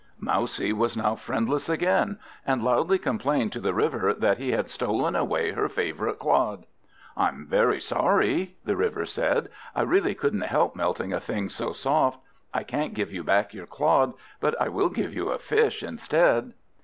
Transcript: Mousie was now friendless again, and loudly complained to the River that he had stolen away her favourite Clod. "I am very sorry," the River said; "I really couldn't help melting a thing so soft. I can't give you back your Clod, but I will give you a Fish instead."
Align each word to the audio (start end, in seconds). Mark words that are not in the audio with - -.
Mousie 0.19 0.73
was 0.73 0.97
now 0.97 1.13
friendless 1.13 1.69
again, 1.69 2.17
and 2.43 2.63
loudly 2.63 2.97
complained 2.97 3.51
to 3.51 3.59
the 3.59 3.71
River 3.71 4.15
that 4.15 4.39
he 4.39 4.49
had 4.51 4.67
stolen 4.67 5.15
away 5.15 5.51
her 5.51 5.69
favourite 5.69 6.17
Clod. 6.17 6.65
"I 7.15 7.27
am 7.27 7.45
very 7.45 7.79
sorry," 7.79 8.55
the 8.65 8.75
River 8.75 9.05
said; 9.05 9.49
"I 9.75 9.83
really 9.83 10.15
couldn't 10.15 10.41
help 10.41 10.75
melting 10.75 11.13
a 11.13 11.19
thing 11.19 11.49
so 11.49 11.71
soft. 11.71 12.17
I 12.51 12.63
can't 12.63 12.95
give 12.95 13.11
you 13.11 13.23
back 13.23 13.53
your 13.53 13.67
Clod, 13.67 14.15
but 14.39 14.59
I 14.59 14.69
will 14.69 14.89
give 14.89 15.13
you 15.13 15.29
a 15.29 15.37
Fish 15.37 15.83
instead." 15.83 16.53